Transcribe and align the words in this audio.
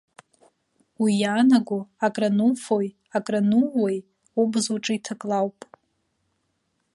Уи 1.01 1.11
иаанаго, 1.21 1.79
акрануфои 2.05 2.89
акранууеи 3.17 3.99
убз 4.41 4.65
уҿы 4.73 4.93
иҭакла 4.97 5.37
ауп. 5.41 5.59